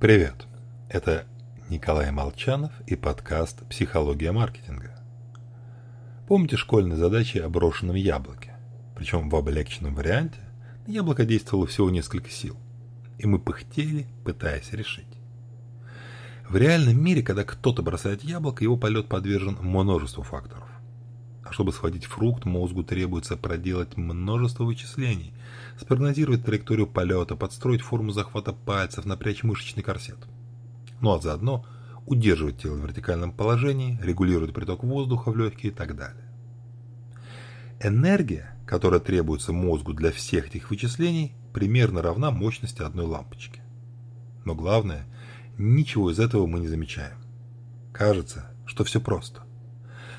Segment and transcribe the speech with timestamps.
[0.00, 0.46] Привет!
[0.88, 1.26] Это
[1.68, 4.96] Николай Молчанов и подкаст «Психология маркетинга».
[6.28, 8.54] Помните школьные задачи о брошенном яблоке?
[8.94, 10.38] Причем в облегченном варианте
[10.86, 12.56] на яблоко действовало всего несколько сил,
[13.18, 15.18] и мы пыхтели, пытаясь решить.
[16.48, 20.67] В реальном мире, когда кто-то бросает яблоко, его полет подвержен множеству факторов.
[21.48, 25.32] А чтобы схватить фрукт, мозгу требуется проделать множество вычислений,
[25.80, 30.18] спрогнозировать траекторию полета, подстроить форму захвата пальцев, напрячь мышечный корсет.
[31.00, 31.64] Ну а заодно
[32.04, 36.24] удерживать тело в вертикальном положении, регулировать приток воздуха в легкие и так далее.
[37.80, 43.62] Энергия, которая требуется мозгу для всех этих вычислений, примерно равна мощности одной лампочки.
[44.44, 45.06] Но главное,
[45.56, 47.16] ничего из этого мы не замечаем.
[47.92, 49.47] Кажется, что все просто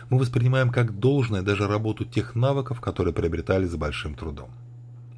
[0.09, 4.49] мы воспринимаем как должное даже работу тех навыков, которые приобретали за большим трудом.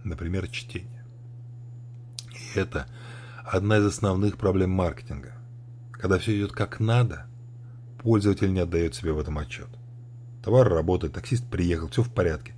[0.04, 1.06] Например, чтение.
[2.34, 2.88] И это
[3.46, 5.34] одна из основных проблем маркетинга.
[5.92, 7.26] Когда все идет как надо,
[8.02, 9.70] пользователь не отдает себе в этом отчет.
[10.44, 12.54] Товар работает, таксист приехал, все в порядке.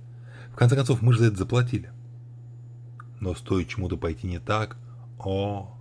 [0.50, 1.90] В конце концов, мы же за это заплатили.
[3.20, 4.76] Но стоит чему-то пойти не так,
[5.18, 5.74] о,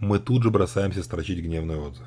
[0.00, 2.06] мы тут же бросаемся строчить гневный отзыв.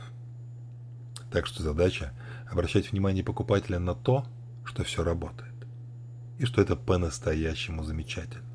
[1.32, 2.14] Так что задача
[2.50, 4.26] обращать внимание покупателя на то,
[4.64, 5.54] что все работает,
[6.38, 8.46] и что это по-настоящему замечательно.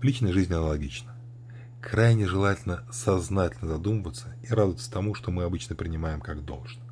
[0.00, 1.12] В личной жизни аналогично.
[1.80, 6.86] Крайне желательно сознательно задумываться и радоваться тому, что мы обычно принимаем как должное.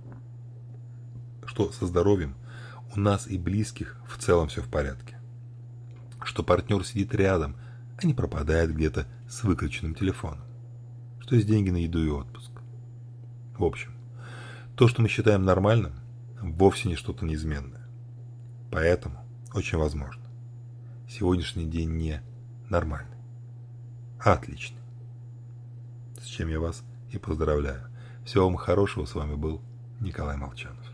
[1.46, 2.36] Что со здоровьем
[2.94, 5.18] у нас и близких в целом все в порядке.
[6.22, 7.56] Что партнер сидит рядом,
[8.00, 10.44] а не пропадает где-то с выключенным телефоном.
[11.20, 12.50] Что есть деньги на еду и отпуск.
[13.58, 13.94] В общем,
[14.76, 15.92] то, что мы считаем нормальным,
[16.40, 17.86] вовсе не что-то неизменное.
[18.70, 19.18] Поэтому,
[19.52, 20.22] очень возможно,
[21.08, 22.22] сегодняшний день не
[22.68, 23.16] нормальный,
[24.18, 24.80] а отличный.
[26.20, 27.88] С чем я вас и поздравляю.
[28.24, 29.04] Всего вам хорошего.
[29.04, 29.60] С вами был
[30.00, 30.93] Николай Молчанов.